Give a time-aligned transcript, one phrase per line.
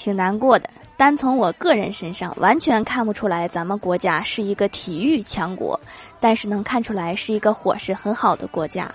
[0.00, 0.68] 挺难过的。
[0.96, 5.78] 单从我个人身上完全看不出来咱们国家是一个体育强国
[6.20, 8.90] 但是能看出来是一个伙食很好的国家。